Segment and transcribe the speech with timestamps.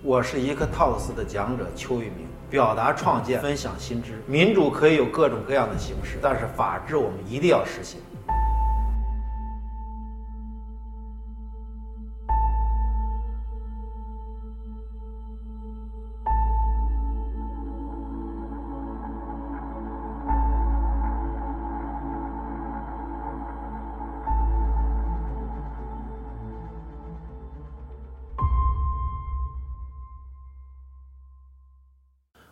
[0.00, 4.22] 我是一个 Talks 的讲者邱玉明，表达创建，分享新知。
[4.28, 8.00] 民主可以有各种各样的形式，但是法治我们一定要实行。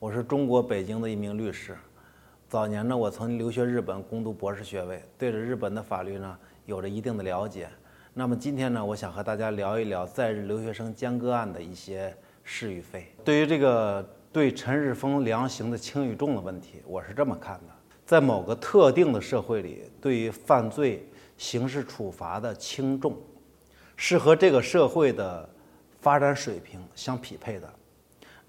[0.00, 1.76] 我是中国北京的一名律师，
[2.48, 7.68] 早年呢，我曾留学日本攻读博士学位，对着日本的法律呢有着一定的了解。
[8.14, 13.12] 那么今天呢，我想和大家聊一聊在日留学生间割案的一些是与非。
[13.24, 17.74] 对于这个对陈日峰量刑的轻与重的问题，我是这么看的：
[18.06, 23.16] 在某个特定的社会里，对于犯罪刑事处罚的轻重，
[23.96, 25.48] 是和这个社会的
[26.00, 27.68] 发展水平相匹配的。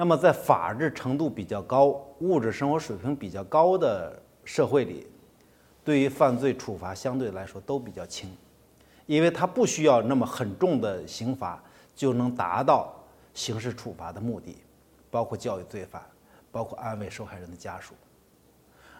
[0.00, 1.86] 那么，在法治程度比较高、
[2.20, 5.04] 物质生活水平比较高的社会里，
[5.84, 8.30] 对于犯罪处罚相对来说都比较轻，
[9.06, 11.60] 因为它不需要那么很重的刑罚
[11.96, 12.94] 就能达到
[13.34, 14.58] 刑事处罚的目的，
[15.10, 16.00] 包括教育罪犯，
[16.52, 17.92] 包括安慰受害人的家属。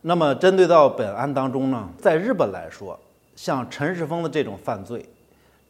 [0.00, 2.98] 那么，针对到本案当中呢，在日本来说，
[3.34, 5.06] 像陈世峰的这种犯罪，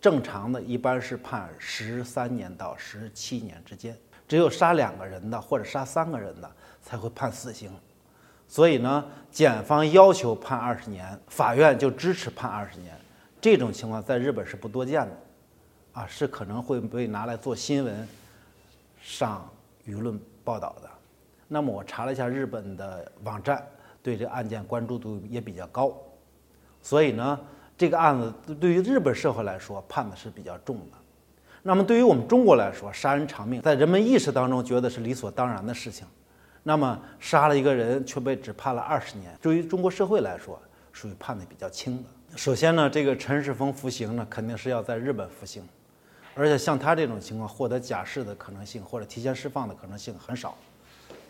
[0.00, 3.98] 正常的一般是判十三年到十七年之间。
[4.28, 6.50] 只有杀两个人的或者杀三个人的
[6.82, 7.70] 才会判死刑，
[8.48, 12.94] 所以呢，检方要求判二十年，法院就支持判二十年。
[13.40, 15.16] 这种情况在日本是不多见的，
[15.92, 18.08] 啊，是可能会被拿来做新闻，
[19.00, 19.48] 上
[19.86, 20.90] 舆论报道的。
[21.46, 23.64] 那么我查了一下日本的网站，
[24.02, 25.96] 对这个案件关注度也比较高，
[26.82, 27.38] 所以呢，
[27.78, 30.96] 这个案子对于日本社会来说判的是比较重的。
[31.66, 36.06] 那么对于我们中国来说，杀人偿命在人们意识当中觉得是理所当然的事情。
[36.62, 42.36] 那么杀了一个人却被只判了二十年，对于中国社会来说，属于判的比较轻的。
[42.36, 45.60] 首先呢，这个陈世峰服刑呢，肯定是要在日本服刑，
[46.36, 50.56] 而且像他这种情况，获得假释的可能性或者提前释放的可能性很少。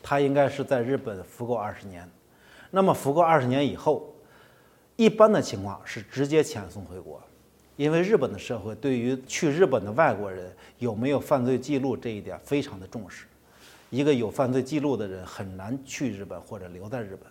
[0.03, 2.07] 他应该是在日本服够二十年。
[2.71, 4.15] 那么服够二十年以后，
[4.97, 7.23] 一般的情况是直接遣送回国。
[7.77, 13.27] 因为日本的社会对于去日本的外国人有没有犯罪记录这一点非常的重视，
[13.91, 17.31] 一个有犯罪记录的人很难去日本或者留在日本。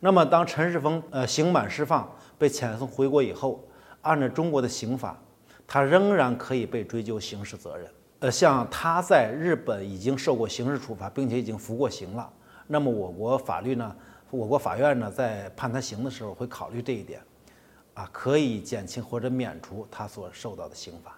[0.00, 3.64] 那么，当陈世峰呃刑满释放被遣送回国以后，
[4.02, 5.18] 按照中国的刑法，
[5.66, 7.88] 他仍然可以被追究刑事责任。
[8.18, 12.30] 呃，像他在日本已经受过刑事处罚，并且已经服过刑了，
[12.66, 13.96] 那么我国法律呢，
[14.30, 17.20] 我国法院呢在判他刑的时候会考虑这一点。
[17.94, 21.16] 啊，可以减轻或者免除他所受到的刑罚。